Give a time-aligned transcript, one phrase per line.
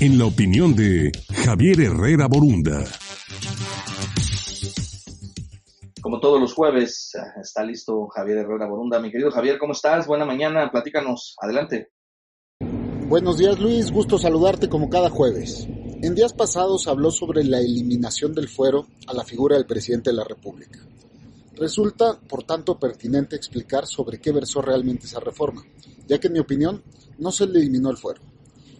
[0.00, 1.10] en la opinión de
[1.44, 2.84] Javier Herrera Borunda.
[6.00, 9.00] Como todos los jueves, está listo Javier Herrera Borunda.
[9.00, 10.06] Mi querido Javier, ¿cómo estás?
[10.06, 11.34] Buena mañana, platícanos.
[11.40, 11.90] Adelante.
[13.08, 15.66] Buenos días Luis, gusto saludarte como cada jueves.
[16.00, 20.16] En días pasados habló sobre la eliminación del fuero a la figura del presidente de
[20.16, 20.78] la República.
[21.56, 25.64] Resulta, por tanto, pertinente explicar sobre qué versó realmente esa reforma,
[26.06, 26.84] ya que en mi opinión
[27.18, 28.20] no se le eliminó el fuero.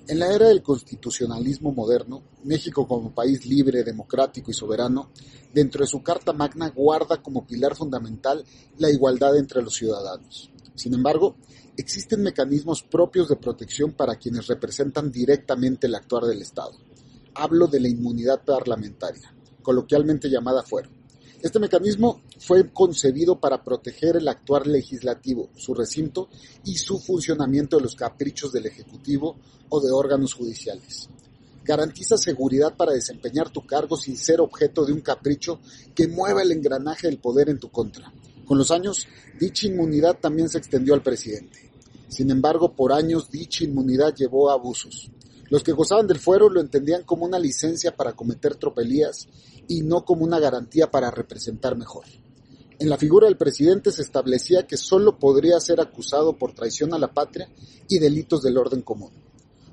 [0.08, 5.10] En la era del constitucionalismo moderno, México como país libre, democrático y soberano,
[5.52, 8.42] dentro de su Carta Magna guarda como pilar fundamental
[8.78, 10.50] la igualdad entre los ciudadanos.
[10.74, 11.36] Sin embargo,
[11.76, 16.72] existen mecanismos propios de protección para quienes representan directamente el actuar del Estado.
[17.34, 20.88] Hablo de la inmunidad parlamentaria, coloquialmente llamada fuero.
[21.40, 26.28] Este mecanismo fue concebido para proteger el actuar legislativo, su recinto
[26.64, 29.36] y su funcionamiento de los caprichos del Ejecutivo
[29.68, 31.08] o de órganos judiciales.
[31.64, 35.60] Garantiza seguridad para desempeñar tu cargo sin ser objeto de un capricho
[35.94, 38.12] que mueva el engranaje del poder en tu contra.
[38.44, 39.06] Con los años,
[39.38, 41.70] dicha inmunidad también se extendió al presidente.
[42.08, 45.08] Sin embargo, por años dicha inmunidad llevó a abusos.
[45.50, 49.28] Los que gozaban del fuero lo entendían como una licencia para cometer tropelías
[49.66, 52.04] y no como una garantía para representar mejor.
[52.78, 56.98] En la figura del presidente se establecía que sólo podría ser acusado por traición a
[56.98, 57.48] la patria
[57.88, 59.10] y delitos del orden común.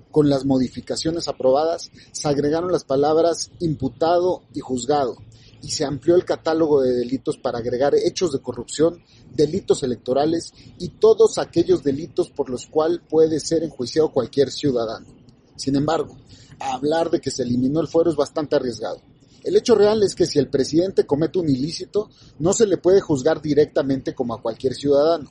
[0.09, 5.17] Con las modificaciones aprobadas se agregaron las palabras imputado y juzgado
[5.61, 10.89] y se amplió el catálogo de delitos para agregar hechos de corrupción, delitos electorales y
[10.89, 15.24] todos aquellos delitos por los cuales puede ser enjuiciado cualquier ciudadano.
[15.55, 16.17] Sin embargo,
[16.59, 19.01] hablar de que se eliminó el fuero es bastante arriesgado.
[19.43, 22.99] El hecho real es que si el presidente comete un ilícito, no se le puede
[22.99, 25.29] juzgar directamente como a cualquier ciudadano.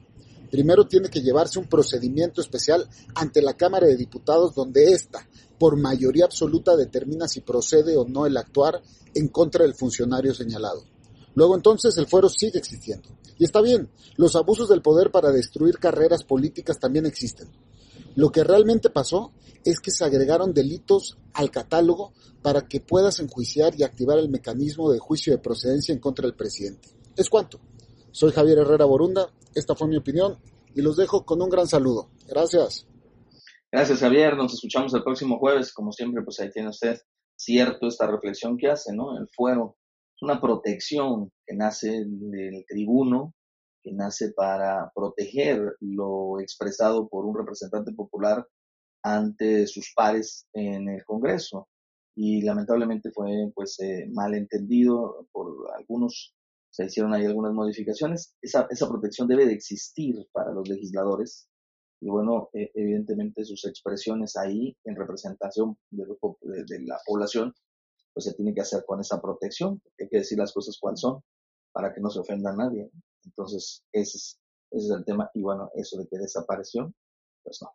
[0.50, 5.26] Primero tiene que llevarse un procedimiento especial ante la Cámara de Diputados donde ésta,
[5.58, 8.80] por mayoría absoluta, determina si procede o no el actuar
[9.14, 10.84] en contra del funcionario señalado.
[11.34, 13.08] Luego entonces el fuero sigue existiendo.
[13.36, 17.48] Y está bien, los abusos del poder para destruir carreras políticas también existen.
[18.14, 19.32] Lo que realmente pasó
[19.64, 24.90] es que se agregaron delitos al catálogo para que puedas enjuiciar y activar el mecanismo
[24.90, 26.88] de juicio de procedencia en contra del presidente.
[27.16, 27.60] Es cuanto.
[28.10, 30.38] Soy Javier Herrera Borunda, esta fue mi opinión
[30.74, 32.10] y los dejo con un gran saludo.
[32.28, 32.86] Gracias.
[33.70, 35.72] Gracias Javier, nos escuchamos el próximo jueves.
[35.72, 37.00] Como siempre, pues ahí tiene usted
[37.36, 39.18] cierto esta reflexión que hace, ¿no?
[39.18, 39.76] El fuero
[40.14, 43.34] es una protección que nace del tribuno
[43.84, 48.48] que nace para proteger lo expresado por un representante popular
[49.04, 51.68] ante sus pares en el Congreso.
[52.16, 56.34] Y lamentablemente fue pues eh, mal entendido por algunos,
[56.70, 58.34] se hicieron ahí algunas modificaciones.
[58.40, 61.48] Esa, esa protección debe de existir para los legisladores
[62.00, 66.04] y bueno, e, evidentemente sus expresiones ahí en representación de,
[66.68, 67.54] de, la población,
[68.12, 71.22] pues se tiene que hacer con esa protección, hay que decir las cosas cuáles son
[71.72, 72.90] para que no se ofenda a nadie.
[73.24, 74.40] Entonces, ese es,
[74.70, 75.30] ese es el tema.
[75.34, 76.92] Y bueno, eso de que desapareció,
[77.42, 77.74] pues no.